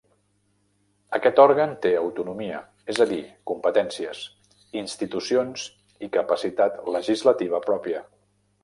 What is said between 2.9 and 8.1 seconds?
és a dir, competències, institucions i capacitat legislativa pròpia.